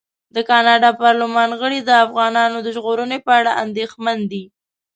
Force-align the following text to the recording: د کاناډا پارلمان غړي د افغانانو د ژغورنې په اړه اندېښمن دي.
د 0.35 0.37
کاناډا 0.49 0.89
پارلمان 1.03 1.49
غړي 1.61 1.79
د 1.83 1.91
افغانانو 2.05 2.57
د 2.61 2.67
ژغورنې 2.75 3.19
په 3.25 3.31
اړه 3.39 3.51
اندېښمن 3.63 4.17
دي. 4.31 4.43